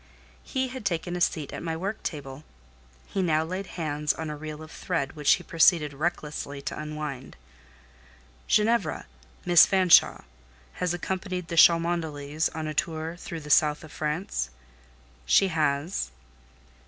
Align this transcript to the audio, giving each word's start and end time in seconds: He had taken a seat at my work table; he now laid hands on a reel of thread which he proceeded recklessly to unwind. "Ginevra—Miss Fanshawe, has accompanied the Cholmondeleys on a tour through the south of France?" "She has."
He 0.43 0.69
had 0.69 0.83
taken 0.83 1.15
a 1.15 1.21
seat 1.21 1.53
at 1.53 1.61
my 1.61 1.77
work 1.77 2.01
table; 2.01 2.43
he 3.05 3.21
now 3.21 3.43
laid 3.43 3.67
hands 3.77 4.13
on 4.13 4.31
a 4.31 4.35
reel 4.35 4.63
of 4.63 4.71
thread 4.71 5.15
which 5.15 5.33
he 5.33 5.43
proceeded 5.43 5.93
recklessly 5.93 6.59
to 6.63 6.79
unwind. 6.79 7.35
"Ginevra—Miss 8.47 9.67
Fanshawe, 9.67 10.23
has 10.73 10.95
accompanied 10.95 11.49
the 11.49 11.55
Cholmondeleys 11.55 12.49
on 12.55 12.65
a 12.65 12.73
tour 12.73 13.15
through 13.15 13.41
the 13.41 13.51
south 13.51 13.83
of 13.83 13.91
France?" 13.91 14.49
"She 15.27 15.49
has." 15.49 16.09